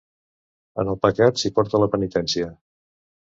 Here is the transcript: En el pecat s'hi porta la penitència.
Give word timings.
En 0.83 0.89
el 0.93 0.97
pecat 1.03 1.41
s'hi 1.43 1.53
porta 1.59 1.81
la 1.83 1.91
penitència. 1.97 2.49